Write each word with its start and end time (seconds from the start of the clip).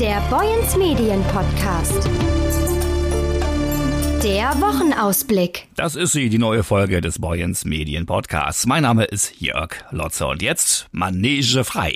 Der 0.00 0.20
Boyens 0.28 0.76
Medien 0.76 1.22
Podcast. 1.24 2.10
Der 4.24 4.50
Wochenausblick. 4.60 5.68
Das 5.76 5.94
ist 5.94 6.10
sie, 6.10 6.28
die 6.28 6.38
neue 6.38 6.64
Folge 6.64 7.00
des 7.00 7.20
Boyens 7.20 7.64
Medien 7.64 8.04
Podcasts. 8.04 8.66
Mein 8.66 8.82
Name 8.82 9.04
ist 9.04 9.40
Jörg 9.40 9.70
Lotzer 9.92 10.30
und 10.30 10.42
jetzt 10.42 10.88
Manege 10.90 11.62
frei. 11.62 11.94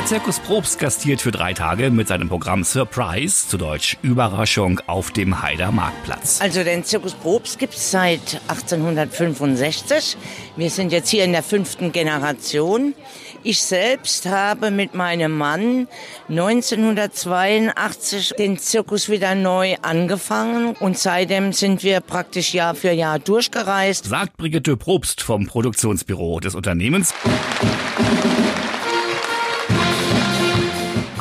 Der 0.00 0.06
Zirkus 0.06 0.40
Probst 0.40 0.78
gastiert 0.78 1.20
für 1.20 1.30
drei 1.30 1.52
Tage 1.52 1.90
mit 1.90 2.08
seinem 2.08 2.30
Programm 2.30 2.64
Surprise, 2.64 3.46
zu 3.46 3.58
Deutsch 3.58 3.98
Überraschung, 4.00 4.80
auf 4.86 5.10
dem 5.10 5.42
Heider 5.42 5.72
Marktplatz. 5.72 6.40
Also 6.40 6.64
den 6.64 6.84
Zirkus 6.84 7.12
Probst 7.12 7.58
gibt 7.58 7.74
es 7.74 7.90
seit 7.90 8.40
1865. 8.48 10.16
Wir 10.56 10.70
sind 10.70 10.90
jetzt 10.90 11.10
hier 11.10 11.24
in 11.24 11.32
der 11.32 11.42
fünften 11.42 11.92
Generation. 11.92 12.94
Ich 13.42 13.60
selbst 13.60 14.24
habe 14.24 14.70
mit 14.70 14.94
meinem 14.94 15.36
Mann 15.36 15.86
1982 16.30 18.32
den 18.38 18.56
Zirkus 18.56 19.10
wieder 19.10 19.34
neu 19.34 19.76
angefangen 19.82 20.76
und 20.80 20.96
seitdem 20.96 21.52
sind 21.52 21.82
wir 21.82 22.00
praktisch 22.00 22.54
Jahr 22.54 22.74
für 22.74 22.92
Jahr 22.92 23.18
durchgereist. 23.18 24.06
Sagt 24.06 24.38
Brigitte 24.38 24.78
Probst 24.78 25.20
vom 25.20 25.46
Produktionsbüro 25.46 26.40
des 26.40 26.54
Unternehmens. 26.54 27.12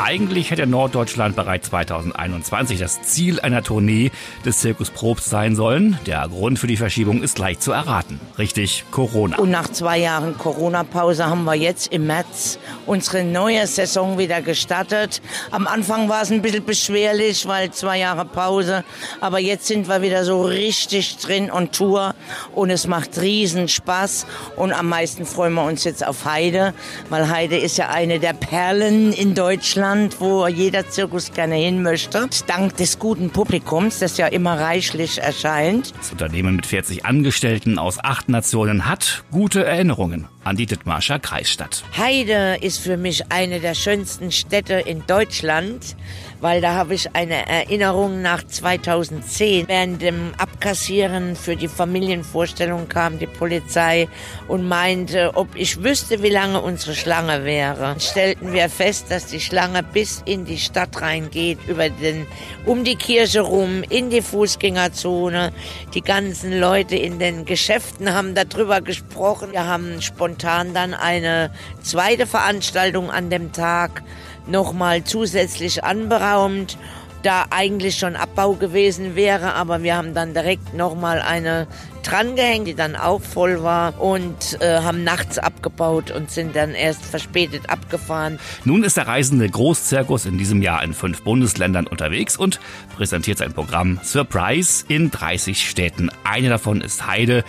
Eigentlich 0.01 0.49
hätte 0.49 0.65
Norddeutschland 0.65 1.35
bereits 1.35 1.69
2021 1.69 2.79
das 2.79 3.01
Ziel 3.01 3.41
einer 3.41 3.63
Tournee 3.63 4.11
des 4.45 4.59
Zirkus 4.59 4.91
Probst 4.91 5.29
sein 5.29 5.57
sollen. 5.57 5.99
Der 6.05 6.25
Grund 6.29 6.57
für 6.57 6.67
die 6.67 6.77
Verschiebung 6.77 7.21
ist 7.21 7.37
leicht 7.37 7.61
zu 7.61 7.73
erraten. 7.73 8.19
Richtig, 8.37 8.85
Corona. 8.91 9.37
Und 9.37 9.51
nach 9.51 9.67
zwei 9.67 9.97
Jahren 9.97 10.37
Corona-Pause 10.37 11.25
haben 11.25 11.43
wir 11.43 11.55
jetzt 11.55 11.91
im 11.91 12.07
März 12.07 12.59
unsere 12.85 13.25
neue 13.25 13.67
Saison 13.67 14.17
wieder 14.17 14.41
gestartet. 14.41 15.21
Am 15.51 15.67
Anfang 15.67 16.07
war 16.07 16.21
es 16.21 16.31
ein 16.31 16.41
bisschen 16.41 16.65
beschwerlich, 16.65 17.45
weil 17.45 17.71
zwei 17.71 17.99
Jahre 17.99 18.23
Pause. 18.23 18.85
Aber 19.19 19.39
jetzt 19.39 19.67
sind 19.67 19.89
wir 19.89 20.01
wieder 20.01 20.23
so 20.23 20.43
richtig 20.43 21.17
drin 21.17 21.51
on 21.51 21.71
Tour 21.71 22.15
und 22.55 22.69
es 22.69 22.87
macht 22.87 23.19
riesen 23.19 23.67
Spaß. 23.67 24.25
Und 24.55 24.71
am 24.71 24.87
meisten 24.87 25.25
freuen 25.25 25.53
wir 25.55 25.65
uns 25.65 25.83
jetzt 25.83 26.07
auf 26.07 26.23
Heide, 26.23 26.73
weil 27.09 27.29
Heide 27.29 27.57
ist 27.57 27.77
ja 27.77 27.89
eine 27.89 28.19
der 28.19 28.33
Perlen 28.33 29.11
in 29.11 29.35
Deutschland. 29.35 29.88
Land, 29.89 30.21
wo 30.21 30.45
jeder 30.45 30.87
Zirkus 30.87 31.31
gerne 31.33 31.55
hin 31.55 31.81
möchte. 31.81 32.29
Dank 32.45 32.77
des 32.77 32.99
guten 32.99 33.31
Publikums, 33.31 33.97
das 33.97 34.17
ja 34.17 34.27
immer 34.27 34.59
reichlich 34.59 35.17
erscheint. 35.17 35.95
Das 35.97 36.11
Unternehmen 36.11 36.57
mit 36.57 36.67
40 36.67 37.07
Angestellten 37.07 37.79
aus 37.79 37.97
acht 37.97 38.29
Nationen 38.29 38.85
hat 38.85 39.23
gute 39.31 39.65
Erinnerungen 39.65 40.27
an 40.43 40.55
die 40.55 40.65
Dithmarscher 40.65 41.19
Kreisstadt. 41.19 41.83
Heide 41.97 42.57
ist 42.61 42.79
für 42.79 42.97
mich 42.97 43.31
eine 43.31 43.59
der 43.59 43.75
schönsten 43.75 44.31
Städte 44.31 44.75
in 44.75 45.05
Deutschland, 45.05 45.95
weil 46.41 46.61
da 46.61 46.75
habe 46.75 46.93
ich 46.93 47.13
eine 47.13 47.47
Erinnerung 47.47 48.21
nach 48.21 48.43
2010. 48.43 49.67
Während 49.67 50.01
dem 50.01 50.31
Abkassieren 50.37 51.35
für 51.35 51.57
die 51.57 51.67
Familienvorstellung 51.67 52.87
kam 52.87 53.19
die 53.19 53.27
Polizei 53.27 54.07
und 54.47 54.67
meinte, 54.67 55.31
ob 55.35 55.55
ich 55.55 55.83
wüsste, 55.83 56.23
wie 56.23 56.29
lange 56.29 56.61
unsere 56.61 56.95
Schlange 56.95 57.43
wäre. 57.43 57.95
Stellten 57.99 58.53
wir 58.53 58.69
fest, 58.69 59.07
dass 59.09 59.25
die 59.25 59.41
Schlange 59.41 59.83
bis 59.83 60.23
in 60.25 60.45
die 60.45 60.57
Stadt 60.57 61.01
reingeht, 61.01 61.59
über 61.67 61.89
den, 61.89 62.25
um 62.65 62.85
die 62.85 62.95
Kirche 62.95 63.41
rum, 63.41 63.83
in 63.89 64.09
die 64.09 64.21
Fußgängerzone. 64.21 65.51
Die 65.93 66.01
ganzen 66.01 66.57
Leute 66.57 66.95
in 66.95 67.19
den 67.19 67.43
Geschäften 67.43 68.13
haben 68.13 68.33
darüber 68.33 68.79
gesprochen. 68.79 69.51
Wir 69.51 69.65
haben 69.65 70.01
spontan 70.01 70.38
dann 70.73 70.93
eine 70.93 71.51
zweite 71.81 72.25
Veranstaltung 72.25 73.11
an 73.11 73.29
dem 73.29 73.51
Tag 73.51 74.03
nochmal 74.47 75.03
zusätzlich 75.03 75.83
anberaumt, 75.83 76.77
da 77.23 77.45
eigentlich 77.49 77.97
schon 77.97 78.15
Abbau 78.15 78.53
gewesen 78.53 79.15
wäre, 79.15 79.53
aber 79.53 79.83
wir 79.83 79.95
haben 79.95 80.13
dann 80.13 80.33
direkt 80.33 80.73
nochmal 80.73 81.21
eine 81.21 81.67
drangehängt, 82.03 82.67
die 82.67 82.75
dann 82.75 82.95
auch 82.95 83.21
voll 83.21 83.61
war 83.61 83.99
und 84.01 84.57
äh, 84.61 84.79
haben 84.79 85.03
nachts 85.03 85.37
abgebaut 85.37 86.11
und 86.11 86.31
sind 86.31 86.55
dann 86.55 86.73
erst 86.73 87.05
verspätet 87.05 87.69
abgefahren. 87.69 88.39
Nun 88.63 88.83
ist 88.83 88.97
der 88.97 89.07
reisende 89.07 89.49
Großzirkus 89.49 90.25
in 90.25 90.37
diesem 90.37 90.61
Jahr 90.61 90.81
in 90.83 90.93
fünf 90.93 91.23
Bundesländern 91.23 91.87
unterwegs 91.87 92.37
und 92.37 92.59
präsentiert 92.95 93.39
sein 93.39 93.53
Programm 93.53 93.99
Surprise 94.01 94.85
in 94.87 95.11
30 95.11 95.69
Städten. 95.69 96.09
Eine 96.23 96.49
davon 96.49 96.81
ist 96.81 97.05
Heide. 97.05 97.43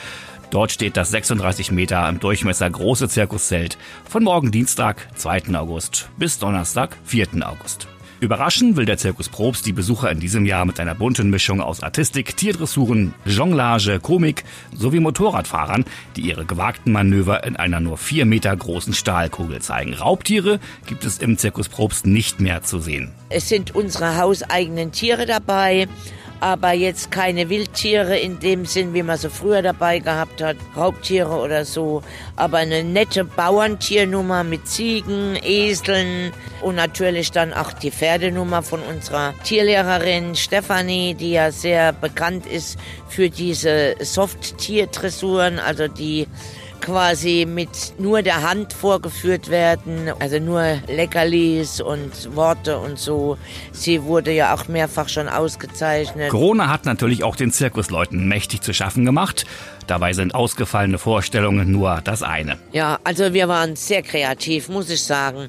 Dort 0.50 0.72
steht 0.72 0.96
das 0.96 1.10
36 1.12 1.70
Meter 1.70 2.08
im 2.08 2.18
Durchmesser 2.18 2.68
große 2.68 3.08
Zirkuszelt 3.08 3.78
von 4.08 4.24
morgen 4.24 4.50
Dienstag, 4.50 5.08
2. 5.14 5.54
August 5.54 6.10
bis 6.16 6.40
Donnerstag, 6.40 6.96
4. 7.04 7.28
August. 7.42 7.86
Überraschen 8.18 8.76
will 8.76 8.84
der 8.84 8.98
Zirkus 8.98 9.30
Probst 9.30 9.64
die 9.64 9.72
Besucher 9.72 10.10
in 10.10 10.20
diesem 10.20 10.44
Jahr 10.44 10.66
mit 10.66 10.78
einer 10.78 10.94
bunten 10.94 11.30
Mischung 11.30 11.62
aus 11.62 11.82
Artistik, 11.82 12.36
Tierdressuren, 12.36 13.14
Jonglage, 13.24 13.98
Komik 13.98 14.44
sowie 14.74 15.00
Motorradfahrern, 15.00 15.86
die 16.16 16.22
ihre 16.22 16.44
gewagten 16.44 16.92
Manöver 16.92 17.44
in 17.44 17.56
einer 17.56 17.80
nur 17.80 17.96
vier 17.96 18.26
Meter 18.26 18.54
großen 18.54 18.92
Stahlkugel 18.92 19.62
zeigen. 19.62 19.94
Raubtiere 19.94 20.60
gibt 20.86 21.06
es 21.06 21.16
im 21.18 21.38
Zirkus 21.38 21.70
Probst 21.70 22.06
nicht 22.06 22.40
mehr 22.40 22.62
zu 22.62 22.80
sehen. 22.80 23.10
Es 23.30 23.48
sind 23.48 23.74
unsere 23.74 24.18
hauseigenen 24.18 24.92
Tiere 24.92 25.24
dabei 25.24 25.88
aber 26.40 26.72
jetzt 26.72 27.10
keine 27.10 27.48
Wildtiere 27.50 28.18
in 28.18 28.40
dem 28.40 28.64
Sinn, 28.64 28.94
wie 28.94 29.02
man 29.02 29.18
sie 29.18 29.30
früher 29.30 29.62
dabei 29.62 29.98
gehabt 29.98 30.42
hat, 30.42 30.56
Raubtiere 30.76 31.38
oder 31.38 31.64
so, 31.64 32.02
aber 32.36 32.58
eine 32.58 32.82
nette 32.82 33.24
Bauerntiernummer 33.24 34.42
mit 34.42 34.66
Ziegen, 34.66 35.38
Eseln 35.42 36.32
und 36.62 36.76
natürlich 36.76 37.30
dann 37.30 37.52
auch 37.52 37.72
die 37.72 37.90
Pferdenummer 37.90 38.62
von 38.62 38.80
unserer 38.82 39.34
Tierlehrerin 39.44 40.34
Stefanie, 40.34 41.14
die 41.14 41.32
ja 41.32 41.52
sehr 41.52 41.92
bekannt 41.92 42.46
ist 42.46 42.78
für 43.08 43.28
diese 43.28 43.96
Soft-Tier-Dressuren, 44.00 45.58
also 45.58 45.88
die 45.88 46.26
quasi 46.80 47.46
mit 47.48 47.94
nur 47.98 48.22
der 48.22 48.42
Hand 48.42 48.72
vorgeführt 48.72 49.50
werden, 49.50 50.10
also 50.18 50.38
nur 50.38 50.78
Leckerlis 50.88 51.80
und 51.80 52.34
Worte 52.34 52.78
und 52.78 52.98
so. 52.98 53.38
Sie 53.72 54.02
wurde 54.02 54.32
ja 54.32 54.54
auch 54.54 54.68
mehrfach 54.68 55.08
schon 55.08 55.28
ausgezeichnet. 55.28 56.30
Corona 56.30 56.68
hat 56.68 56.84
natürlich 56.84 57.24
auch 57.24 57.36
den 57.36 57.52
Zirkusleuten 57.52 58.28
mächtig 58.28 58.62
zu 58.62 58.72
schaffen 58.72 59.04
gemacht. 59.04 59.46
Dabei 59.86 60.12
sind 60.12 60.34
ausgefallene 60.34 60.98
Vorstellungen 60.98 61.70
nur 61.72 62.00
das 62.04 62.22
eine. 62.22 62.58
Ja, 62.72 62.98
also 63.04 63.32
wir 63.34 63.48
waren 63.48 63.76
sehr 63.76 64.02
kreativ, 64.02 64.68
muss 64.68 64.88
ich 64.90 65.02
sagen. 65.02 65.48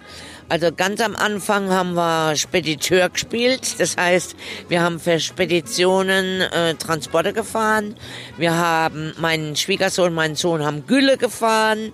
Also 0.51 0.69
ganz 0.75 0.99
am 0.99 1.15
Anfang 1.15 1.69
haben 1.69 1.93
wir 1.93 2.35
Spediteur 2.35 3.07
gespielt. 3.07 3.79
Das 3.79 3.95
heißt, 3.95 4.35
wir 4.67 4.81
haben 4.81 4.99
für 4.99 5.17
Speditionen 5.17 6.41
äh, 6.41 6.75
Transporte 6.75 7.31
gefahren. 7.31 7.95
Wir 8.37 8.57
haben, 8.57 9.13
mein 9.17 9.55
Schwiegersohn, 9.55 10.13
mein 10.13 10.35
Sohn 10.35 10.65
haben 10.65 10.85
Gülle 10.87 11.15
gefahren. 11.15 11.93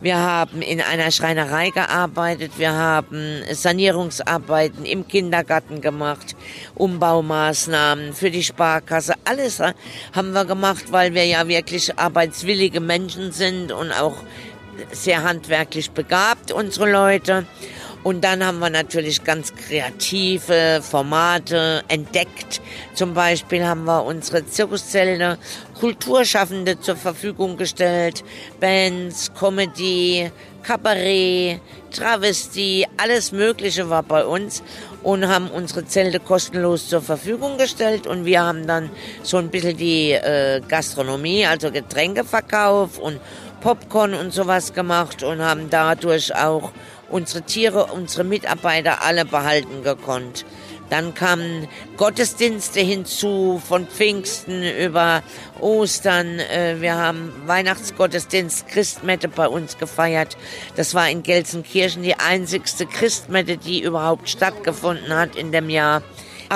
Wir 0.00 0.16
haben 0.16 0.60
in 0.60 0.80
einer 0.80 1.12
Schreinerei 1.12 1.70
gearbeitet. 1.70 2.58
Wir 2.58 2.72
haben 2.72 3.42
Sanierungsarbeiten 3.52 4.84
im 4.84 5.06
Kindergarten 5.06 5.80
gemacht, 5.80 6.34
Umbaumaßnahmen 6.74 8.12
für 8.12 8.32
die 8.32 8.42
Sparkasse. 8.42 9.14
Alles 9.24 9.60
haben 10.12 10.32
wir 10.32 10.44
gemacht, 10.46 10.86
weil 10.90 11.14
wir 11.14 11.26
ja 11.26 11.46
wirklich 11.46 11.96
arbeitswillige 11.96 12.80
Menschen 12.80 13.30
sind 13.30 13.70
und 13.70 13.92
auch 13.92 14.16
sehr 14.90 15.22
handwerklich 15.22 15.92
begabt, 15.92 16.50
unsere 16.50 16.90
Leute. 16.90 17.46
Und 18.04 18.22
dann 18.22 18.44
haben 18.44 18.58
wir 18.58 18.68
natürlich 18.68 19.24
ganz 19.24 19.54
kreative 19.54 20.80
Formate 20.82 21.82
entdeckt. 21.88 22.60
Zum 22.94 23.14
Beispiel 23.14 23.66
haben 23.66 23.84
wir 23.84 24.04
unsere 24.04 24.46
Zirkuszelte 24.46 25.38
Kulturschaffende 25.80 26.78
zur 26.78 26.96
Verfügung 26.96 27.56
gestellt. 27.56 28.22
Bands, 28.60 29.32
Comedy, 29.32 30.30
Kabarett, 30.62 31.60
Travestie, 31.90 32.86
alles 32.98 33.32
Mögliche 33.32 33.88
war 33.88 34.02
bei 34.02 34.24
uns 34.26 34.62
und 35.02 35.26
haben 35.26 35.48
unsere 35.48 35.86
Zelte 35.86 36.20
kostenlos 36.20 36.88
zur 36.88 37.00
Verfügung 37.00 37.56
gestellt 37.56 38.06
und 38.06 38.24
wir 38.24 38.42
haben 38.42 38.66
dann 38.66 38.90
so 39.22 39.36
ein 39.36 39.48
bisschen 39.48 39.76
die 39.76 40.12
äh, 40.12 40.60
Gastronomie, 40.66 41.46
also 41.46 41.70
Getränkeverkauf 41.70 42.98
und 42.98 43.20
Popcorn 43.60 44.14
und 44.14 44.32
sowas 44.32 44.72
gemacht 44.72 45.22
und 45.22 45.40
haben 45.40 45.70
dadurch 45.70 46.34
auch 46.34 46.72
unsere 47.14 47.42
Tiere, 47.42 47.86
unsere 47.86 48.24
Mitarbeiter 48.24 49.02
alle 49.02 49.24
behalten 49.24 49.84
gekonnt. 49.84 50.44
Dann 50.90 51.14
kamen 51.14 51.68
Gottesdienste 51.96 52.80
hinzu 52.80 53.62
von 53.66 53.86
Pfingsten 53.86 54.64
über 54.64 55.22
Ostern. 55.60 56.40
Äh, 56.40 56.80
wir 56.80 56.96
haben 56.96 57.32
Weihnachtsgottesdienst, 57.46 58.66
Christmette 58.66 59.28
bei 59.28 59.48
uns 59.48 59.78
gefeiert. 59.78 60.36
Das 60.74 60.94
war 60.94 61.08
in 61.08 61.22
Gelsenkirchen 61.22 62.02
die 62.02 62.16
einzigste 62.16 62.84
Christmette, 62.84 63.56
die 63.58 63.80
überhaupt 63.80 64.28
stattgefunden 64.28 65.14
hat 65.14 65.36
in 65.36 65.52
dem 65.52 65.70
Jahr. 65.70 66.02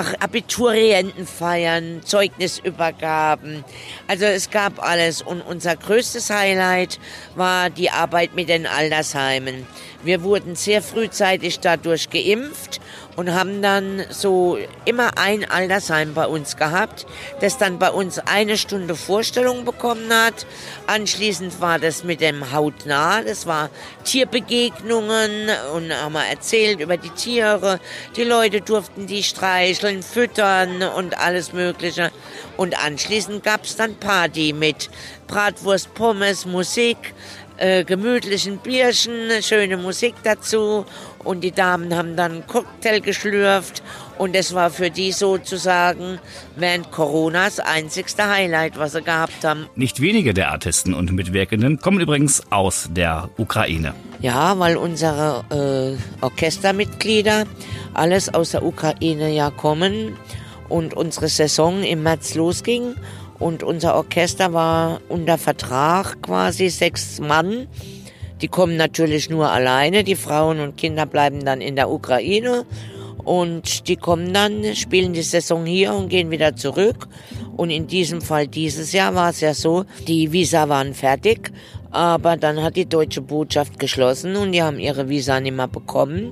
Ach, 0.01 0.13
Abiturientenfeiern, 0.21 2.03
Zeugnisübergaben. 2.05 3.65
Also 4.07 4.23
es 4.23 4.49
gab 4.49 4.81
alles. 4.81 5.21
Und 5.21 5.41
unser 5.41 5.75
größtes 5.75 6.29
Highlight 6.29 7.01
war 7.35 7.69
die 7.69 7.89
Arbeit 7.89 8.33
mit 8.33 8.47
den 8.47 8.65
Altersheimen. 8.65 9.67
Wir 10.01 10.23
wurden 10.23 10.55
sehr 10.55 10.81
frühzeitig 10.81 11.59
dadurch 11.59 12.09
geimpft 12.09 12.79
und 13.19 13.33
haben 13.33 13.61
dann 13.61 14.05
so 14.11 14.57
immer 14.85 15.17
ein 15.17 15.43
Altersheim 15.43 16.13
bei 16.13 16.25
uns 16.25 16.55
gehabt, 16.55 17.05
das 17.41 17.57
dann 17.57 17.77
bei 17.77 17.91
uns 17.91 18.17
eine 18.17 18.57
Stunde 18.57 18.95
Vorstellung 18.95 19.65
bekommen 19.65 20.09
hat. 20.09 20.45
Anschließend 20.87 21.59
war 21.59 21.79
das 21.79 22.05
mit 22.05 22.21
dem 22.21 22.53
Hautnah, 22.53 23.21
das 23.21 23.45
war 23.45 23.71
Tierbegegnungen 24.05 25.49
und 25.75 25.91
haben 25.93 26.13
wir 26.13 26.27
erzählt 26.27 26.79
über 26.79 26.95
die 26.95 27.09
Tiere. 27.09 27.81
Die 28.15 28.23
Leute 28.23 28.61
durften 28.61 29.05
die 29.05 29.23
streicheln, 29.23 30.01
füttern 30.01 30.81
und 30.81 31.17
alles 31.19 31.51
Mögliche. 31.51 32.11
Und 32.55 32.81
anschließend 32.81 33.43
gab 33.43 33.65
es 33.65 33.75
dann 33.75 33.95
Party 33.95 34.53
mit 34.53 34.89
Bratwurst, 35.27 35.93
Pommes, 35.93 36.45
Musik 36.45 37.13
äh, 37.59 37.83
gemütlichen 37.83 38.57
Bierchen, 38.57 39.29
schöne 39.41 39.77
Musik 39.77 40.15
dazu 40.23 40.85
und 41.23 41.41
die 41.43 41.51
Damen 41.51 41.93
haben 41.95 42.15
dann 42.15 42.47
Cocktail 42.47 43.01
geschlürft 43.01 43.83
und 44.17 44.35
es 44.35 44.53
war 44.53 44.69
für 44.69 44.89
die 44.89 45.11
sozusagen 45.11 46.19
während 46.55 46.91
Coronas 46.91 47.59
einzigste 47.59 48.29
Highlight, 48.29 48.77
was 48.79 48.93
sie 48.93 49.01
gehabt 49.01 49.43
haben. 49.43 49.67
Nicht 49.75 50.01
wenige 50.01 50.33
der 50.33 50.51
Artisten 50.51 50.93
und 50.93 51.11
Mitwirkenden 51.11 51.79
kommen 51.79 51.99
übrigens 51.99 52.41
aus 52.49 52.89
der 52.91 53.29
Ukraine. 53.37 53.93
Ja, 54.21 54.57
weil 54.59 54.77
unsere 54.77 55.43
äh, 55.49 56.23
Orchestermitglieder 56.23 57.45
alles 57.93 58.33
aus 58.33 58.51
der 58.51 58.63
Ukraine 58.63 59.33
ja 59.33 59.51
kommen 59.51 60.17
und 60.69 60.93
unsere 60.93 61.27
Saison 61.27 61.83
im 61.83 62.03
März 62.03 62.35
losging 62.35 62.95
und 63.39 63.63
unser 63.63 63.95
Orchester 63.95 64.53
war 64.53 65.01
unter 65.07 65.37
Vertrag 65.37 66.21
quasi 66.21 66.69
sechs 66.69 67.19
Mann. 67.19 67.67
Die 68.41 68.47
kommen 68.47 68.77
natürlich 68.77 69.29
nur 69.29 69.49
alleine. 69.49 70.03
Die 70.03 70.15
Frauen 70.15 70.59
und 70.59 70.77
Kinder 70.77 71.05
bleiben 71.05 71.43
dann 71.45 71.61
in 71.61 71.75
der 71.75 71.89
Ukraine. 71.89 72.65
Und 73.23 73.87
die 73.87 73.95
kommen 73.95 74.33
dann, 74.33 74.75
spielen 74.75 75.13
die 75.13 75.21
Saison 75.21 75.65
hier 75.65 75.93
und 75.93 76.09
gehen 76.09 76.31
wieder 76.31 76.55
zurück. 76.55 77.07
Und 77.55 77.69
in 77.69 77.87
diesem 77.87 78.21
Fall 78.21 78.47
dieses 78.47 78.93
Jahr 78.93 79.13
war 79.15 79.29
es 79.29 79.41
ja 79.41 79.53
so, 79.53 79.83
die 80.07 80.31
Visa 80.31 80.69
waren 80.69 80.93
fertig, 80.93 81.51
aber 81.91 82.37
dann 82.37 82.63
hat 82.63 82.77
die 82.77 82.87
deutsche 82.87 83.21
Botschaft 83.21 83.77
geschlossen 83.79 84.35
und 84.37 84.53
die 84.53 84.63
haben 84.63 84.79
ihre 84.79 85.09
Visa 85.09 85.39
nicht 85.39 85.55
mehr 85.55 85.67
bekommen. 85.67 86.31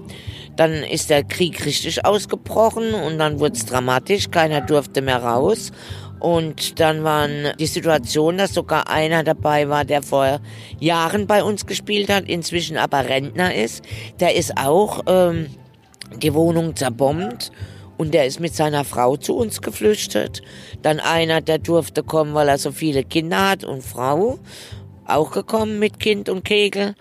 Dann 0.56 0.72
ist 0.72 1.10
der 1.10 1.24
Krieg 1.24 1.66
richtig 1.66 2.06
ausgebrochen 2.06 2.94
und 2.94 3.20
dann 3.20 3.40
wurde 3.40 3.56
es 3.56 3.66
dramatisch, 3.66 4.32
keiner 4.32 4.62
durfte 4.62 5.02
mehr 5.02 5.22
raus. 5.22 5.72
Und 6.20 6.80
dann 6.80 7.04
waren 7.04 7.54
die 7.60 7.68
Situation, 7.68 8.38
dass 8.38 8.54
sogar 8.54 8.90
einer 8.90 9.24
dabei 9.24 9.70
war, 9.70 9.86
der 9.86 10.02
vor 10.02 10.40
Jahren 10.80 11.28
bei 11.28 11.44
uns 11.44 11.66
gespielt 11.66 12.10
hat, 12.10 12.26
inzwischen 12.26 12.78
aber 12.78 13.08
Rentner 13.08 13.54
ist. 13.54 13.84
Der 14.20 14.36
ist 14.36 14.58
auch 14.58 15.04
ähm, 15.08 15.48
die 16.22 16.34
Wohnung 16.34 16.76
zerbombt 16.76 17.52
und 17.98 18.14
der 18.14 18.26
ist 18.26 18.40
mit 18.40 18.56
seiner 18.56 18.84
Frau 18.84 19.18
zu 19.18 19.36
uns 19.36 19.62
geflüchtet. 19.62 20.42
Dann 20.82 21.00
einer, 21.00 21.42
der 21.42 21.60
durfte 21.60 22.04
kommen, 22.04 22.34
weil 22.34 22.50
er 22.50 22.58
so 22.58 22.72
viele 22.72 23.04
Kinder 23.04 23.50
hat 23.50 23.64
und 23.64 23.84
Frau, 23.84 24.40
auch 25.06 25.32
gekommen 25.32 25.80
mit 25.80 26.00
Kind 26.00 26.30
und 26.30 26.44
Kegel 26.44 26.96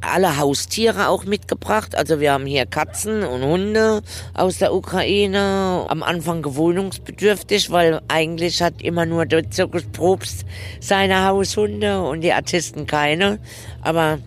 alle 0.00 0.38
Haustiere 0.38 1.08
auch 1.08 1.24
mitgebracht. 1.24 1.96
Also 1.96 2.20
wir 2.20 2.32
haben 2.32 2.46
hier 2.46 2.66
Katzen 2.66 3.22
und 3.22 3.42
Hunde 3.42 4.02
aus 4.34 4.58
der 4.58 4.74
Ukraine. 4.74 5.86
Am 5.88 6.02
Anfang 6.02 6.42
gewohnungsbedürftig, 6.42 7.70
weil 7.70 8.00
eigentlich 8.08 8.62
hat 8.62 8.82
immer 8.82 9.06
nur 9.06 9.26
der 9.26 9.50
Zirkus 9.50 9.84
Probst 9.92 10.44
seine 10.80 11.26
Haushunde 11.26 12.02
und 12.02 12.22
die 12.22 12.32
Artisten 12.32 12.86
keine. 12.86 13.38
Aber 13.82 14.18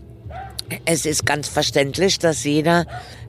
es 0.85 1.05
ist 1.05 1.25
ganz 1.25 1.47
verständlich, 1.47 2.19
dass 2.19 2.43
jeder 2.43 2.85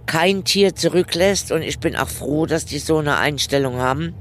kein 0.06 0.44
Tier 0.44 0.74
zurücklässt 0.74 1.50
und 1.50 1.62
ich 1.62 1.78
bin 1.78 1.96
auch 1.96 2.08
froh, 2.08 2.46
dass 2.46 2.66
die 2.66 2.78
so 2.78 2.98
eine 2.98 3.16
Einstellung 3.16 3.76
haben 3.78 4.14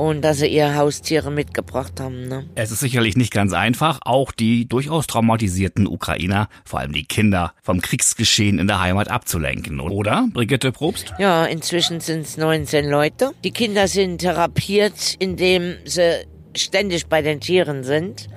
und 0.00 0.22
dass 0.22 0.38
sie 0.38 0.46
ihre 0.46 0.76
Haustiere 0.76 1.30
mitgebracht 1.30 2.00
haben. 2.00 2.26
Ne? 2.26 2.46
Es 2.54 2.70
ist 2.70 2.80
sicherlich 2.80 3.16
nicht 3.16 3.32
ganz 3.32 3.52
einfach, 3.52 3.98
auch 4.02 4.32
die 4.32 4.66
durchaus 4.66 5.06
traumatisierten 5.06 5.86
Ukrainer, 5.86 6.48
vor 6.64 6.80
allem 6.80 6.92
die 6.92 7.04
Kinder, 7.04 7.52
vom 7.62 7.82
Kriegsgeschehen 7.82 8.58
in 8.58 8.66
der 8.66 8.80
Heimat 8.80 9.08
abzulenken, 9.08 9.78
oder, 9.80 10.26
Brigitte 10.32 10.72
Probst? 10.72 11.12
Ja, 11.18 11.44
inzwischen 11.44 12.00
sind 12.00 12.22
es 12.22 12.36
19 12.36 12.88
Leute. 12.88 13.32
Die 13.44 13.50
Kinder 13.50 13.88
sind 13.88 14.18
therapiert, 14.18 15.16
indem 15.18 15.74
sie 15.84 16.24
ständig 16.56 17.06
bei 17.06 17.20
den 17.22 17.40
Tieren 17.40 17.84
sind. 17.84 18.28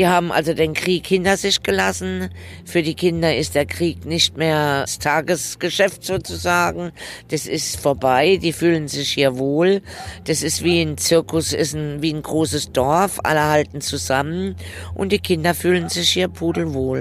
Die 0.00 0.08
haben 0.08 0.32
also 0.32 0.54
den 0.54 0.72
Krieg 0.72 1.06
hinter 1.06 1.36
sich 1.36 1.62
gelassen. 1.62 2.30
Für 2.64 2.82
die 2.82 2.94
Kinder 2.94 3.36
ist 3.36 3.54
der 3.54 3.66
Krieg 3.66 4.06
nicht 4.06 4.34
mehr 4.34 4.80
das 4.80 4.98
Tagesgeschäft 4.98 6.04
sozusagen. 6.04 6.92
Das 7.28 7.44
ist 7.44 7.78
vorbei. 7.78 8.38
Die 8.38 8.54
fühlen 8.54 8.88
sich 8.88 9.10
hier 9.10 9.36
wohl. 9.36 9.82
Das 10.24 10.42
ist 10.42 10.64
wie 10.64 10.80
ein 10.80 10.96
Zirkus, 10.96 11.52
ist 11.52 11.74
ein, 11.74 12.00
wie 12.00 12.14
ein 12.14 12.22
großes 12.22 12.72
Dorf. 12.72 13.20
Alle 13.24 13.44
halten 13.44 13.82
zusammen 13.82 14.56
und 14.94 15.12
die 15.12 15.18
Kinder 15.18 15.52
fühlen 15.52 15.90
sich 15.90 16.08
hier 16.08 16.28
pudelwohl. 16.28 17.00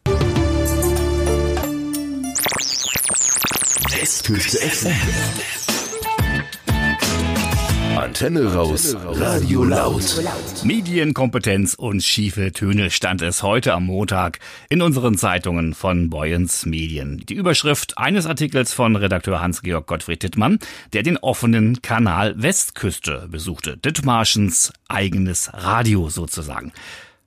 Westküste 4.04 4.58
FM. 4.58 4.92
Antenne 7.96 8.54
raus, 8.54 8.98
Radio 9.02 9.64
laut. 9.64 10.04
Medienkompetenz 10.66 11.74
und 11.74 12.04
schiefe 12.04 12.52
Töne 12.52 12.92
stand 12.92 13.22
es 13.22 13.44
heute 13.44 13.74
am 13.74 13.86
Montag 13.86 14.40
in 14.68 14.82
unseren 14.82 15.18
Zeitungen 15.18 15.74
von 15.74 16.10
Boyens 16.10 16.66
Medien. 16.66 17.24
Die 17.30 17.36
Überschrift 17.36 17.98
eines 17.98 18.26
Artikels 18.26 18.74
von 18.74 18.98
Redakteur 18.98 19.40
Hans-Georg 19.40 19.88
Gottfried 19.88 20.22
Dittmann, 20.22 20.60
der 20.92 21.04
den 21.04 21.16
offenen 21.16 21.82
Kanal 21.82 22.34
Westküste 22.36 23.30
besuchte. 23.32 23.78
Dittmarschens 23.78 24.74
eigenes 24.90 25.50
Radio 25.54 26.10
sozusagen 26.10 26.74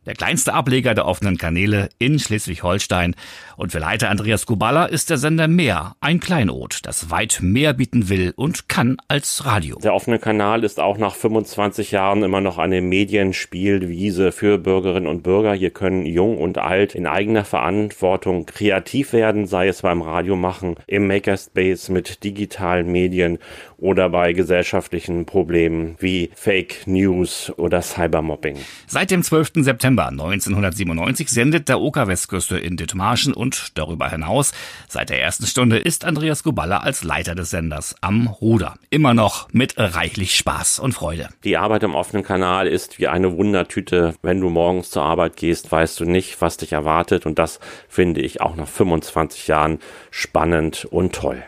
der 0.06 0.14
kleinste 0.14 0.54
Ableger 0.54 0.94
der 0.94 1.06
offenen 1.06 1.36
Kanäle 1.36 1.90
in 1.98 2.18
Schleswig-Holstein. 2.18 3.14
Und 3.56 3.72
für 3.72 3.78
Leiter 3.78 4.10
Andreas 4.10 4.44
Kubala 4.44 4.84
ist 4.84 5.08
der 5.08 5.16
Sender 5.16 5.48
mehr 5.48 5.96
ein 6.00 6.20
Kleinod, 6.20 6.80
das 6.82 7.10
weit 7.10 7.38
mehr 7.40 7.72
bieten 7.72 8.10
will 8.10 8.34
und 8.36 8.68
kann 8.68 8.98
als 9.08 9.46
Radio. 9.46 9.78
Der 9.82 9.94
offene 9.94 10.18
Kanal 10.18 10.62
ist 10.62 10.78
auch 10.78 10.98
nach 10.98 11.14
25 11.14 11.90
Jahren 11.90 12.22
immer 12.22 12.42
noch 12.42 12.58
eine 12.58 12.82
Medienspielwiese 12.82 14.30
für 14.30 14.58
Bürgerinnen 14.58 15.06
und 15.06 15.22
Bürger. 15.22 15.54
Hier 15.54 15.70
können 15.70 16.04
jung 16.04 16.36
und 16.36 16.58
alt 16.58 16.94
in 16.94 17.06
eigener 17.06 17.44
Verantwortung 17.44 18.44
kreativ 18.44 19.14
werden, 19.14 19.46
sei 19.46 19.68
es 19.68 19.80
beim 19.82 20.02
Radiomachen, 20.02 20.76
im 20.86 21.06
Makerspace 21.06 21.88
mit 21.88 22.24
digitalen 22.24 22.92
Medien 22.92 23.38
oder 23.78 24.10
bei 24.10 24.34
gesellschaftlichen 24.34 25.24
Problemen 25.24 25.96
wie 25.98 26.30
Fake 26.34 26.86
News 26.86 27.52
oder 27.56 27.80
Cybermobbing. 27.80 28.58
Seit 28.86 29.10
dem 29.10 29.22
12. 29.22 29.52
September 29.56 30.08
1997 30.08 31.30
sendet 31.30 31.68
der 31.68 31.80
Oka 31.80 32.06
Westküste 32.06 32.58
in 32.58 32.76
Dithmarschen 32.76 33.32
und 33.32 33.45
darüber 33.74 34.08
hinaus 34.08 34.52
seit 34.88 35.10
der 35.10 35.20
ersten 35.22 35.46
Stunde 35.46 35.78
ist 35.78 36.04
Andreas 36.04 36.42
Guballa 36.42 36.78
als 36.78 37.04
Leiter 37.04 37.34
des 37.34 37.50
Senders 37.50 37.94
am 38.00 38.26
Ruder. 38.26 38.74
Immer 38.90 39.14
noch 39.14 39.48
mit 39.52 39.74
reichlich 39.76 40.36
Spaß 40.36 40.78
und 40.78 40.92
Freude. 40.92 41.28
Die 41.44 41.56
Arbeit 41.56 41.82
im 41.82 41.94
offenen 41.94 42.24
Kanal 42.24 42.66
ist 42.66 42.98
wie 42.98 43.08
eine 43.08 43.36
Wundertüte. 43.36 44.14
Wenn 44.22 44.40
du 44.40 44.48
morgens 44.48 44.90
zur 44.90 45.02
Arbeit 45.02 45.36
gehst, 45.36 45.70
weißt 45.70 46.00
du 46.00 46.04
nicht, 46.04 46.40
was 46.40 46.56
dich 46.56 46.72
erwartet 46.72 47.26
und 47.26 47.38
das 47.38 47.60
finde 47.88 48.20
ich 48.20 48.40
auch 48.40 48.56
nach 48.56 48.68
25 48.68 49.46
Jahren 49.46 49.78
spannend 50.10 50.84
und 50.84 51.14
toll. 51.14 51.42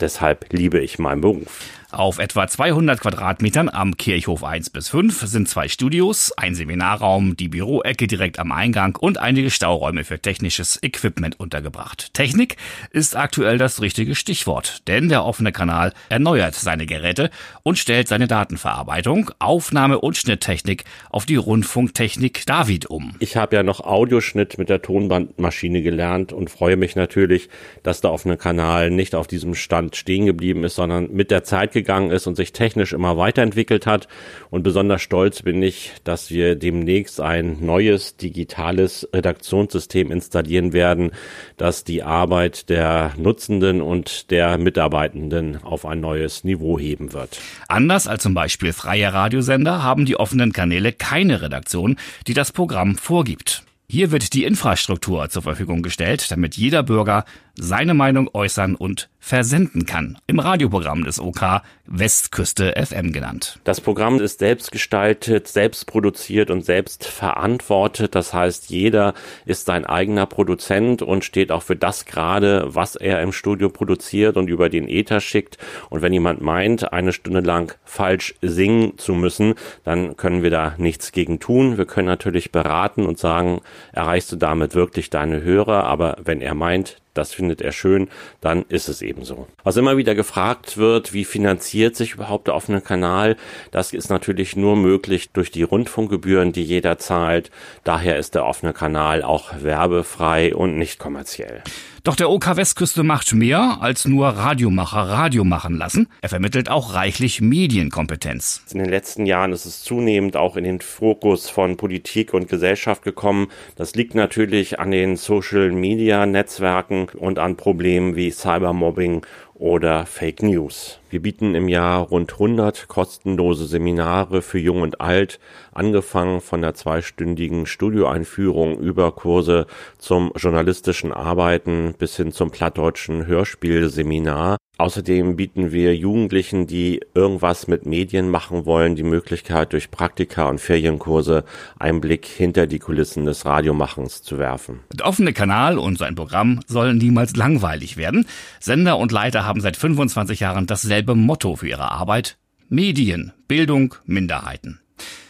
Deshalb 0.00 0.52
liebe 0.52 0.80
ich 0.80 0.98
meinen 0.98 1.20
Beruf. 1.20 1.60
Auf 1.94 2.18
etwa 2.18 2.48
200 2.48 3.00
Quadratmetern 3.00 3.68
am 3.68 3.96
Kirchhof 3.96 4.42
1 4.42 4.70
bis 4.70 4.88
5 4.88 5.16
sind 5.28 5.48
zwei 5.48 5.68
Studios, 5.68 6.32
ein 6.36 6.56
Seminarraum, 6.56 7.36
die 7.36 7.46
Büroecke 7.46 8.08
direkt 8.08 8.40
am 8.40 8.50
Eingang 8.50 8.98
und 8.98 9.18
einige 9.18 9.48
Stauräume 9.48 10.02
für 10.02 10.18
technisches 10.18 10.82
Equipment 10.82 11.38
untergebracht. 11.38 12.12
Technik 12.12 12.56
ist 12.90 13.14
aktuell 13.14 13.58
das 13.58 13.80
richtige 13.80 14.16
Stichwort, 14.16 14.88
denn 14.88 15.08
der 15.08 15.24
offene 15.24 15.52
Kanal 15.52 15.92
erneuert 16.08 16.56
seine 16.56 16.84
Geräte 16.84 17.30
und 17.62 17.78
stellt 17.78 18.08
seine 18.08 18.26
Datenverarbeitung, 18.26 19.30
Aufnahme 19.38 20.00
und 20.00 20.16
Schnitttechnik 20.16 20.82
auf 21.10 21.26
die 21.26 21.36
Rundfunktechnik 21.36 22.44
David 22.44 22.86
um. 22.86 23.14
Ich 23.20 23.36
habe 23.36 23.54
ja 23.54 23.62
noch 23.62 23.78
Audioschnitt 23.78 24.58
mit 24.58 24.68
der 24.68 24.82
Tonbandmaschine 24.82 25.80
gelernt 25.80 26.32
und 26.32 26.50
freue 26.50 26.76
mich 26.76 26.96
natürlich, 26.96 27.48
dass 27.84 28.00
der 28.00 28.10
offene 28.10 28.36
Kanal 28.36 28.90
nicht 28.90 29.14
auf 29.14 29.28
diesem 29.28 29.54
Stand 29.54 29.94
stehen 29.94 30.26
geblieben 30.26 30.64
ist, 30.64 30.74
sondern 30.74 31.12
mit 31.12 31.30
der 31.30 31.44
Zeit 31.44 31.70
gegangen 31.70 31.83
ist 32.10 32.26
und 32.26 32.36
sich 32.36 32.52
technisch 32.52 32.92
immer 32.92 33.16
weiterentwickelt 33.16 33.86
hat. 33.86 34.08
Und 34.50 34.62
besonders 34.62 35.02
stolz 35.02 35.42
bin 35.42 35.62
ich, 35.62 35.92
dass 36.04 36.30
wir 36.30 36.56
demnächst 36.56 37.20
ein 37.20 37.58
neues 37.64 38.16
digitales 38.16 39.08
Redaktionssystem 39.12 40.10
installieren 40.10 40.72
werden, 40.72 41.12
das 41.56 41.84
die 41.84 42.02
Arbeit 42.02 42.68
der 42.68 43.12
Nutzenden 43.16 43.80
und 43.80 44.30
der 44.30 44.58
Mitarbeitenden 44.58 45.62
auf 45.62 45.86
ein 45.86 46.00
neues 46.00 46.44
Niveau 46.44 46.78
heben 46.78 47.12
wird. 47.12 47.40
Anders 47.68 48.08
als 48.08 48.22
zum 48.22 48.34
Beispiel 48.34 48.72
freie 48.72 49.12
Radiosender 49.12 49.82
haben 49.82 50.06
die 50.06 50.16
offenen 50.16 50.52
Kanäle 50.52 50.92
keine 50.92 51.42
Redaktion, 51.42 51.96
die 52.26 52.34
das 52.34 52.52
Programm 52.52 52.96
vorgibt. 52.96 53.64
Hier 53.86 54.10
wird 54.10 54.32
die 54.32 54.44
Infrastruktur 54.44 55.28
zur 55.28 55.42
Verfügung 55.42 55.82
gestellt, 55.82 56.30
damit 56.30 56.56
jeder 56.56 56.82
Bürger 56.82 57.24
seine 57.54 57.94
Meinung 57.94 58.30
äußern 58.32 58.74
und 58.74 59.10
versenden 59.24 59.86
kann. 59.86 60.18
Im 60.26 60.38
Radioprogramm 60.38 61.04
des 61.04 61.18
OK 61.18 61.62
Westküste 61.86 62.74
FM 62.76 63.12
genannt. 63.12 63.58
Das 63.64 63.80
Programm 63.80 64.20
ist 64.20 64.38
selbst 64.38 64.70
gestaltet, 64.70 65.48
selbst 65.48 65.86
produziert 65.86 66.50
und 66.50 66.64
selbst 66.64 67.06
verantwortet. 67.06 68.14
Das 68.14 68.34
heißt, 68.34 68.68
jeder 68.68 69.14
ist 69.46 69.64
sein 69.64 69.86
eigener 69.86 70.26
Produzent 70.26 71.00
und 71.00 71.24
steht 71.24 71.52
auch 71.52 71.62
für 71.62 71.74
das 71.74 72.04
gerade, 72.04 72.66
was 72.74 72.96
er 72.96 73.22
im 73.22 73.32
Studio 73.32 73.70
produziert 73.70 74.36
und 74.36 74.48
über 74.48 74.68
den 74.68 74.88
Ether 74.88 75.20
schickt. 75.20 75.56
Und 75.88 76.02
wenn 76.02 76.12
jemand 76.12 76.42
meint, 76.42 76.92
eine 76.92 77.14
Stunde 77.14 77.40
lang 77.40 77.74
falsch 77.84 78.34
singen 78.42 78.98
zu 78.98 79.14
müssen, 79.14 79.54
dann 79.84 80.18
können 80.18 80.42
wir 80.42 80.50
da 80.50 80.74
nichts 80.76 81.12
gegen 81.12 81.40
tun. 81.40 81.78
Wir 81.78 81.86
können 81.86 82.08
natürlich 82.08 82.52
beraten 82.52 83.06
und 83.06 83.18
sagen, 83.18 83.62
erreichst 83.92 84.30
du 84.32 84.36
damit 84.36 84.74
wirklich 84.74 85.08
deine 85.08 85.42
Hörer? 85.42 85.84
Aber 85.84 86.18
wenn 86.22 86.42
er 86.42 86.54
meint, 86.54 86.98
das 87.14 87.32
findet 87.32 87.62
er 87.62 87.72
schön, 87.72 88.08
dann 88.40 88.64
ist 88.68 88.88
es 88.88 89.02
eben 89.02 89.24
so. 89.24 89.46
Was 89.62 89.76
immer 89.76 89.96
wieder 89.96 90.14
gefragt 90.14 90.76
wird, 90.76 91.12
wie 91.12 91.24
finanziert 91.24 91.96
sich 91.96 92.14
überhaupt 92.14 92.48
der 92.48 92.54
offene 92.54 92.80
Kanal? 92.80 93.36
Das 93.70 93.92
ist 93.92 94.10
natürlich 94.10 94.56
nur 94.56 94.76
möglich 94.76 95.30
durch 95.30 95.50
die 95.50 95.62
Rundfunkgebühren, 95.62 96.52
die 96.52 96.64
jeder 96.64 96.98
zahlt. 96.98 97.50
Daher 97.84 98.18
ist 98.18 98.34
der 98.34 98.44
offene 98.46 98.72
Kanal 98.72 99.22
auch 99.22 99.62
werbefrei 99.62 100.54
und 100.54 100.76
nicht 100.76 100.98
kommerziell. 100.98 101.62
Doch 102.04 102.16
der 102.16 102.28
OK 102.28 102.54
Westküste 102.54 103.02
macht 103.02 103.32
mehr 103.32 103.78
als 103.80 104.04
nur 104.04 104.28
Radiomacher 104.28 105.08
Radio 105.08 105.42
machen 105.42 105.78
lassen. 105.78 106.06
Er 106.20 106.28
vermittelt 106.28 106.68
auch 106.68 106.92
reichlich 106.92 107.40
Medienkompetenz. 107.40 108.62
In 108.70 108.80
den 108.80 108.90
letzten 108.90 109.24
Jahren 109.24 109.54
ist 109.54 109.64
es 109.64 109.82
zunehmend 109.82 110.36
auch 110.36 110.58
in 110.58 110.64
den 110.64 110.82
Fokus 110.82 111.48
von 111.48 111.78
Politik 111.78 112.34
und 112.34 112.46
Gesellschaft 112.46 113.04
gekommen. 113.04 113.46
Das 113.76 113.94
liegt 113.94 114.14
natürlich 114.14 114.78
an 114.78 114.90
den 114.90 115.16
Social 115.16 115.72
Media 115.72 116.26
Netzwerken 116.26 117.06
und 117.08 117.38
an 117.38 117.56
Problemen 117.56 118.16
wie 118.16 118.30
Cybermobbing 118.30 119.24
oder 119.54 120.06
Fake 120.06 120.42
News. 120.42 120.98
Wir 121.10 121.22
bieten 121.22 121.54
im 121.54 121.68
Jahr 121.68 122.00
rund 122.02 122.32
100 122.32 122.88
kostenlose 122.88 123.66
Seminare 123.66 124.42
für 124.42 124.58
Jung 124.58 124.82
und 124.82 125.00
Alt, 125.00 125.38
angefangen 125.72 126.40
von 126.40 126.60
der 126.60 126.74
zweistündigen 126.74 127.66
Studioeinführung 127.66 128.78
über 128.78 129.12
Kurse 129.12 129.66
zum 129.98 130.32
journalistischen 130.36 131.12
Arbeiten 131.12 131.94
bis 131.98 132.16
hin 132.16 132.32
zum 132.32 132.50
plattdeutschen 132.50 133.26
Hörspielseminar. 133.26 134.56
Außerdem 134.76 135.36
bieten 135.36 135.70
wir 135.70 135.96
Jugendlichen, 135.96 136.66
die 136.66 137.00
irgendwas 137.14 137.68
mit 137.68 137.86
Medien 137.86 138.28
machen 138.28 138.66
wollen, 138.66 138.96
die 138.96 139.04
Möglichkeit, 139.04 139.72
durch 139.72 139.92
Praktika 139.92 140.48
und 140.48 140.60
Ferienkurse 140.60 141.44
einen 141.78 142.00
Blick 142.00 142.26
hinter 142.26 142.66
die 142.66 142.80
Kulissen 142.80 143.24
des 143.24 143.46
Radiomachens 143.46 144.22
zu 144.22 144.38
werfen. 144.38 144.80
Der 144.92 145.06
offene 145.06 145.32
Kanal 145.32 145.78
und 145.78 145.96
sein 145.96 146.16
Programm 146.16 146.60
sollen 146.66 146.98
niemals 146.98 147.36
langweilig 147.36 147.96
werden. 147.96 148.26
Sender 148.58 148.98
und 148.98 149.12
Leiter 149.12 149.46
haben 149.46 149.60
seit 149.60 149.76
25 149.76 150.40
Jahren 150.40 150.66
dasselbe 150.66 151.14
Motto 151.14 151.54
für 151.54 151.68
ihre 151.68 151.92
Arbeit. 151.92 152.36
Medien, 152.68 153.32
Bildung, 153.46 153.94
Minderheiten. 154.06 154.80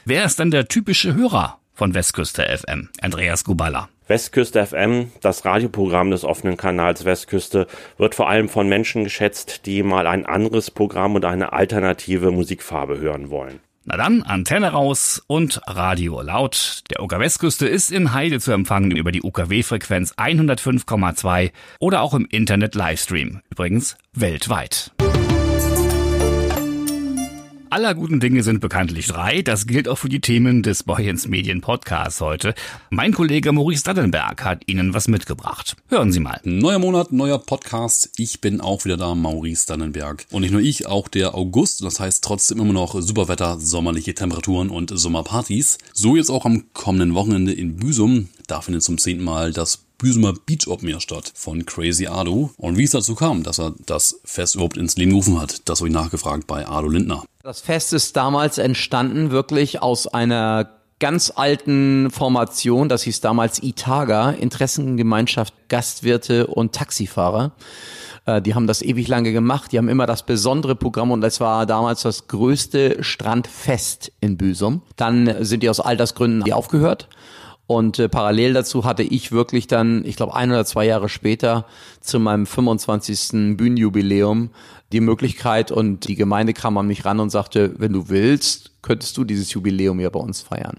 Wer 0.07 0.25
ist 0.25 0.39
denn 0.39 0.51
der 0.51 0.69
typische 0.69 1.15
Hörer 1.15 1.59
von 1.75 1.95
Westküste 1.95 2.45
FM? 2.45 2.89
Andreas 3.01 3.45
Guballa. 3.45 3.89
Westküste 4.07 4.65
FM, 4.65 5.13
das 5.21 5.45
Radioprogramm 5.45 6.11
des 6.11 6.25
offenen 6.25 6.57
Kanals 6.57 7.05
Westküste, 7.05 7.67
wird 7.99 8.15
vor 8.15 8.29
allem 8.29 8.49
von 8.49 8.69
Menschen 8.69 9.05
geschätzt, 9.05 9.67
die 9.67 9.83
mal 9.83 10.07
ein 10.07 10.27
anderes 10.27 10.71
Programm 10.71 11.15
und 11.15 11.25
eine 11.25 11.53
alternative 11.53 12.31
Musikfarbe 12.31 12.99
hören 12.99 13.31
wollen. 13.31 13.61
Na 13.87 13.99
dann, 13.99 14.23
Antenne 14.23 14.73
raus 14.73 15.23
und 15.27 15.61
Radio 15.67 16.23
laut. 16.23 16.85
Der 16.91 17.03
UK 17.03 17.19
Westküste 17.19 17.69
ist 17.69 17.93
in 17.93 18.15
Heide 18.15 18.41
zu 18.41 18.53
empfangen 18.53 18.93
über 18.93 19.13
die 19.13 19.23
UKW-Frequenz 19.23 20.15
105,2 20.15 21.53
oder 21.81 22.01
auch 22.01 22.15
im 22.15 22.25
Internet 22.25 22.75
Livestream. 22.75 23.43
Übrigens 23.51 23.99
weltweit. 24.15 24.94
Aller 27.75 27.97
guten 27.97 28.21
Dinge 28.21 28.45
sind 28.45 28.61
bekanntlich 28.61 29.09
drei. 29.09 29.43
Das 29.43 29.67
gilt 29.67 29.89
auch 29.89 29.99
für 29.99 30.09
die 30.09 30.21
Themen 30.21 30.63
des 30.63 30.85
Boyens 30.85 31.27
Medien 31.27 31.61
Podcasts 31.61 32.21
heute. 32.21 32.55
Mein 32.91 33.13
Kollege 33.13 33.51
Maurice 33.51 33.83
Daddenberg 33.83 34.45
hat 34.45 34.63
Ihnen 34.67 34.95
was 34.95 35.09
mitgebracht. 35.09 35.75
Hören 35.89 36.13
Sie 36.13 36.21
mal. 36.21 36.41
Neuer 36.45 36.79
Monat, 36.79 37.11
neuer 37.11 37.41
Podcast. 37.41 38.13
Ich 38.17 38.41
bin 38.41 38.61
auch 38.61 38.85
wieder 38.85 38.97
da, 38.97 39.17
Maurice 39.17 39.67
Dannenberg. 39.67 40.25
Und 40.31 40.43
nicht 40.43 40.53
nur 40.53 40.61
ich, 40.61 40.87
auch 40.87 41.09
der 41.09 41.35
August. 41.35 41.83
Das 41.83 41.99
heißt 41.99 42.23
trotzdem 42.23 42.61
immer 42.61 42.73
noch 42.73 42.95
Superwetter, 43.01 43.59
sommerliche 43.59 44.15
Temperaturen 44.15 44.71
und 44.71 44.97
Sommerpartys. 44.97 45.79
So 45.93 46.15
jetzt 46.15 46.31
auch 46.31 46.45
am 46.45 46.67
kommenden 46.75 47.17
Wochenende 47.17 47.53
in 47.53 47.75
Büsum. 47.75 48.29
Da 48.47 48.61
findet 48.61 48.85
zum 48.85 48.99
zehnten 48.99 49.25
Mal 49.25 49.53
das 49.53 49.84
Büsumer 50.05 50.35
Beach 50.35 50.69
Open 50.69 50.91
Air 50.91 51.01
statt 51.01 51.33
von 51.35 51.65
Crazy 51.65 52.07
Ado. 52.07 52.51
Und 52.59 52.77
wie 52.77 52.85
es 52.85 52.91
dazu 52.91 53.15
kam, 53.15 53.43
dass 53.43 53.59
er 53.59 53.73
das 53.87 54.21
Fest 54.27 54.55
überhaupt 54.55 54.77
ins 54.77 54.99
Leben 54.99 55.13
gerufen 55.13 55.41
hat, 55.41 55.67
das 55.67 55.81
habe 55.81 55.89
ich 55.89 55.95
nachgefragt 55.95 56.47
bei 56.47 56.69
Ado 56.69 56.89
Lindner. 56.89 57.25
Das 57.43 57.63
Fest 57.63 57.95
ist 57.95 58.15
damals 58.15 58.59
entstanden 58.59 59.31
wirklich 59.31 59.81
aus 59.81 60.07
einer 60.07 60.69
ganz 61.01 61.33
alten 61.35 62.11
Formation, 62.11 62.91
das 62.91 63.03
hieß 63.05 63.23
damals 63.23 63.63
ITAGA, 63.63 64.33
Interessengemeinschaft 64.33 65.55
Gastwirte 65.69 66.49
und 66.49 66.75
Taxifahrer. 66.75 67.53
Äh, 68.27 68.43
die 68.43 68.55
haben 68.55 68.67
das 68.67 68.83
ewig 68.83 69.09
lange 69.09 69.33
gemacht, 69.33 69.73
die 69.73 69.79
haben 69.79 69.89
immer 69.89 70.05
das 70.05 70.27
besondere 70.27 70.77
Programm 70.77 71.13
und 71.13 71.23
das 71.23 71.41
war 71.41 71.65
damals 71.65 72.03
das 72.03 72.29
größte 72.29 73.03
Strandfest 73.03 74.13
in 74.21 74.37
Büsum. 74.37 74.83
Dann 74.97 75.43
sind 75.47 75.63
die 75.63 75.71
aus 75.71 75.81
Altersgründen 75.81 76.53
aufgehört 76.53 77.09
und 77.67 77.99
äh, 77.99 78.09
parallel 78.09 78.53
dazu 78.53 78.85
hatte 78.85 79.03
ich 79.03 79.33
wirklich 79.33 79.67
dann, 79.67 80.05
ich 80.05 80.17
glaube 80.17 80.35
ein 80.35 80.51
oder 80.51 80.65
zwei 80.65 80.85
Jahre 80.85 81.09
später, 81.09 81.65
zu 82.01 82.21
meinem 82.21 82.47
25. 82.47 83.57
Bühnenjubiläum 83.57 84.51
die 84.93 85.01
Möglichkeit 85.01 85.73
und 85.73 86.07
die 86.07 86.15
Gemeinde 86.15 86.53
kam 86.53 86.77
an 86.77 86.87
mich 86.87 87.05
ran 87.05 87.21
und 87.21 87.31
sagte, 87.31 87.75
wenn 87.79 87.93
du 87.93 88.09
willst, 88.09 88.71
könntest 88.83 89.17
du 89.17 89.25
dieses 89.25 89.53
Jubiläum 89.53 89.99
ja 89.99 90.11
bei 90.11 90.21
uns 90.21 90.43
feiern. 90.43 90.79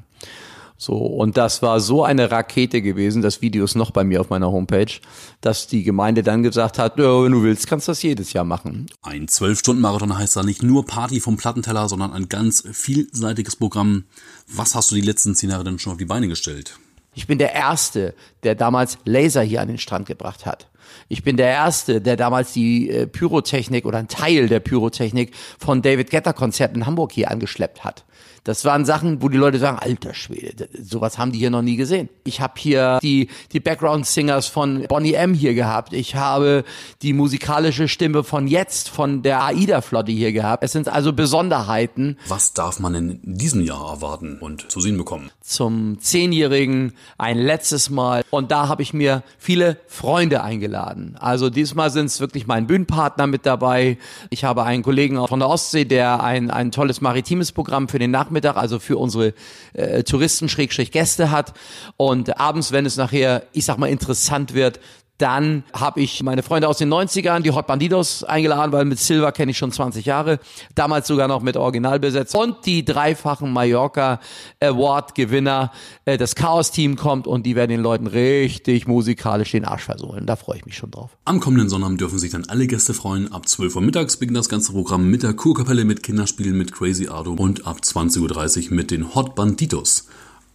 So, 0.77 0.97
und 0.97 1.37
das 1.37 1.61
war 1.61 1.79
so 1.79 2.03
eine 2.03 2.31
Rakete 2.31 2.81
gewesen, 2.81 3.21
das 3.21 3.41
Video 3.41 3.63
ist 3.63 3.75
noch 3.75 3.91
bei 3.91 4.03
mir 4.03 4.19
auf 4.19 4.29
meiner 4.29 4.51
Homepage, 4.51 4.91
dass 5.39 5.67
die 5.67 5.83
Gemeinde 5.83 6.21
dann 6.21 6.43
gesagt 6.43 6.79
hat, 6.79 6.99
ja, 6.99 7.23
wenn 7.23 7.31
du 7.31 7.43
willst, 7.43 7.67
kannst 7.67 7.87
du 7.87 7.91
das 7.91 8.03
jedes 8.03 8.33
Jahr 8.33 8.43
machen. 8.43 8.87
Ein 9.01 9.29
Zwölf-Stunden-Marathon 9.29 10.17
heißt 10.17 10.35
da 10.35 10.43
nicht 10.43 10.63
nur 10.63 10.85
Party 10.85 11.21
vom 11.21 11.37
Plattenteller, 11.37 11.87
sondern 11.87 12.11
ein 12.11 12.27
ganz 12.27 12.63
vielseitiges 12.69 13.55
Programm. 13.55 14.03
Was 14.47 14.75
hast 14.75 14.91
du 14.91 14.95
die 14.95 15.01
letzten 15.01 15.33
zehn 15.33 15.49
Jahre 15.49 15.63
denn 15.63 15.79
schon 15.79 15.93
auf 15.93 15.97
die 15.97 16.05
Beine 16.05 16.27
gestellt? 16.27 16.77
Ich 17.13 17.27
bin 17.27 17.37
der 17.37 17.53
Erste, 17.53 18.13
der 18.43 18.55
damals 18.55 18.97
Laser 19.05 19.41
hier 19.41 19.61
an 19.61 19.69
den 19.69 19.77
Strand 19.77 20.05
gebracht 20.05 20.45
hat. 20.45 20.67
Ich 21.07 21.23
bin 21.23 21.37
der 21.37 21.47
Erste, 21.47 22.01
der 22.01 22.17
damals 22.17 22.51
die 22.51 22.89
äh, 22.89 23.07
Pyrotechnik 23.07 23.85
oder 23.85 23.97
ein 23.97 24.09
Teil 24.09 24.47
der 24.49 24.59
Pyrotechnik 24.59 25.33
von 25.57 25.81
David 25.81 26.09
Getter 26.09 26.33
Konzert 26.33 26.75
in 26.75 26.85
Hamburg 26.85 27.13
hier 27.13 27.31
angeschleppt 27.31 27.83
hat. 27.83 28.03
Das 28.45 28.63
waren 28.63 28.85
Sachen, 28.85 29.23
wo 29.23 29.29
die 29.29 29.39
Leute 29.39 29.57
sagen, 29.57 29.79
alter 29.79 30.13
Schwede, 30.13 30.69
sowas 30.79 31.17
haben 31.17 31.31
die 31.31 31.39
hier 31.39 31.49
noch 31.49 31.63
nie 31.63 31.77
gesehen. 31.77 32.09
Ich 32.25 32.41
habe 32.41 32.53
hier 32.57 32.99
die, 33.01 33.27
die 33.51 33.59
Background-Singers 33.59 34.45
von 34.45 34.85
Bonnie 34.87 35.13
M 35.13 35.33
hier 35.33 35.55
gehabt. 35.55 35.93
Ich 35.93 36.13
habe 36.13 36.63
die 37.01 37.13
musikalische 37.13 37.87
Stimme 37.87 38.23
von 38.23 38.45
jetzt, 38.45 38.89
von 38.89 39.23
der 39.23 39.43
AIDA-Flotte 39.43 40.11
hier 40.11 40.31
gehabt. 40.31 40.63
Es 40.63 40.73
sind 40.73 40.87
also 40.87 41.11
Besonderheiten. 41.11 42.19
Was 42.27 42.53
darf 42.53 42.79
man 42.79 42.93
in 42.93 43.19
diesem 43.23 43.63
Jahr 43.63 43.89
erwarten 43.89 44.37
und 44.39 44.71
zu 44.71 44.79
sehen 44.79 44.99
bekommen? 44.99 45.31
Zum 45.41 45.99
Zehnjährigen 45.99 46.93
ein 47.17 47.39
letztes 47.39 47.89
Mal. 47.89 48.23
Und 48.29 48.51
da 48.51 48.67
habe 48.67 48.83
ich 48.83 48.93
mir 48.93 49.23
viele 49.39 49.79
Freunde 49.87 50.43
eingeladen. 50.43 51.17
Also 51.19 51.49
diesmal 51.49 51.89
sind 51.89 52.05
es 52.05 52.19
wirklich 52.19 52.45
mein 52.45 52.67
Bühnenpartner 52.67 53.25
mit 53.25 53.47
dabei. 53.47 53.97
Ich 54.29 54.43
habe 54.43 54.65
einen 54.65 54.83
Kollegen 54.83 55.27
von 55.27 55.39
der 55.39 55.49
Ostsee, 55.49 55.85
der 55.85 56.23
ein, 56.23 56.51
ein 56.51 56.71
tolles 56.71 57.01
maritimes 57.01 57.51
Programm 57.51 57.87
für 57.87 57.97
den 57.97 58.11
Nachmittag, 58.11 58.34
also 58.57 58.79
für 58.79 58.97
unsere 58.97 59.33
äh, 59.73 60.03
Touristen, 60.03 60.49
Schrägstrich 60.49 60.91
Gäste 60.91 61.31
hat. 61.31 61.53
Und 61.97 62.39
abends, 62.39 62.71
wenn 62.71 62.85
es 62.85 62.97
nachher, 62.97 63.43
ich 63.53 63.65
sag 63.65 63.77
mal, 63.77 63.87
interessant 63.87 64.53
wird, 64.53 64.79
dann 65.17 65.63
habe 65.73 66.01
ich 66.01 66.21
meine 66.23 66.43
Freunde 66.43 66.67
aus 66.67 66.77
den 66.77 66.93
90ern, 66.93 67.41
die 67.41 67.51
Hot 67.51 67.67
Bandidos, 67.67 68.23
eingeladen, 68.23 68.71
weil 68.71 68.85
mit 68.85 68.99
Silva 68.99 69.31
kenne 69.31 69.51
ich 69.51 69.57
schon 69.57 69.71
20 69.71 70.05
Jahre, 70.05 70.39
damals 70.75 71.07
sogar 71.07 71.27
noch 71.27 71.41
mit 71.41 71.55
Originalbesetzung. 71.55 72.41
Und 72.41 72.65
die 72.65 72.83
dreifachen 72.83 73.51
Mallorca 73.53 74.19
Award-Gewinner, 74.59 75.71
äh, 76.03 76.17
das 76.17 76.35
Chaos-Team 76.35 76.97
kommt 76.97 77.27
und 77.27 77.45
die 77.45 77.55
werden 77.55 77.71
den 77.71 77.81
Leuten 77.81 78.07
richtig 78.07 78.87
musikalisch 78.87 79.51
den 79.51 79.65
Arsch 79.65 79.83
versohlen. 79.83 80.25
Da 80.25 80.35
freue 80.35 80.57
ich 80.57 80.65
mich 80.65 80.75
schon 80.75 80.91
drauf. 80.91 81.17
Am 81.23 81.39
kommenden 81.39 81.69
Sonnabend 81.69 82.01
dürfen 82.01 82.19
sich 82.19 82.31
dann 82.31 82.45
alle 82.49 82.67
Gäste 82.67 82.93
freuen. 82.93 83.31
Ab 83.31 83.47
12 83.47 83.77
Uhr 83.77 83.81
mittags 83.81 84.17
beginnt 84.17 84.37
das 84.37 84.49
ganze 84.49 84.73
Programm 84.73 85.09
mit 85.09 85.23
der 85.23 85.33
Kurkapelle, 85.33 85.85
mit 85.85 86.03
Kinderspielen, 86.03 86.57
mit 86.57 86.73
Crazy 86.73 87.07
Ardo 87.07 87.33
und 87.33 87.65
ab 87.65 87.77
20.30 87.81 88.69
Uhr 88.69 88.75
mit 88.75 88.91
den 88.91 89.15
Hot 89.15 89.35
Banditos. 89.35 90.07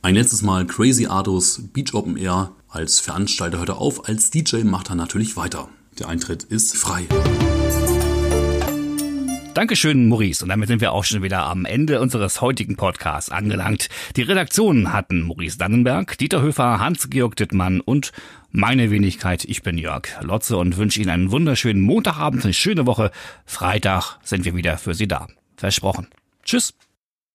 Ein 0.02 0.14
letztes 0.14 0.42
Mal 0.42 0.66
Crazy 0.66 1.06
Ardos 1.06 1.60
Beach 1.72 1.94
Open 1.94 2.16
Air. 2.16 2.52
Als 2.72 3.00
Veranstalter 3.00 3.58
hört 3.58 3.70
er 3.70 3.78
auf, 3.78 4.08
als 4.08 4.30
DJ 4.30 4.58
macht 4.58 4.90
er 4.90 4.94
natürlich 4.94 5.36
weiter. 5.36 5.68
Der 5.98 6.08
Eintritt 6.08 6.44
ist 6.44 6.76
frei. 6.76 7.04
Dankeschön, 9.54 10.08
Maurice. 10.08 10.44
Und 10.44 10.50
damit 10.50 10.68
sind 10.68 10.80
wir 10.80 10.92
auch 10.92 11.02
schon 11.02 11.24
wieder 11.24 11.46
am 11.46 11.64
Ende 11.64 12.00
unseres 12.00 12.40
heutigen 12.40 12.76
Podcasts 12.76 13.28
angelangt. 13.28 13.88
Die 14.14 14.22
Redaktionen 14.22 14.92
hatten 14.92 15.22
Maurice 15.22 15.58
Dannenberg, 15.58 16.16
Dieter 16.18 16.42
Höfer, 16.42 16.78
Hans-Georg 16.78 17.34
Dittmann 17.34 17.80
und 17.80 18.12
meine 18.52 18.92
Wenigkeit. 18.92 19.44
Ich 19.44 19.62
bin 19.62 19.76
Jörg 19.76 20.06
Lotze 20.20 20.56
und 20.56 20.76
wünsche 20.76 21.00
Ihnen 21.00 21.10
einen 21.10 21.32
wunderschönen 21.32 21.82
Montagabend, 21.82 22.44
eine 22.44 22.54
schöne 22.54 22.86
Woche. 22.86 23.10
Freitag 23.46 24.20
sind 24.22 24.44
wir 24.44 24.54
wieder 24.54 24.78
für 24.78 24.94
Sie 24.94 25.08
da. 25.08 25.26
Versprochen. 25.56 26.06
Tschüss. 26.44 26.72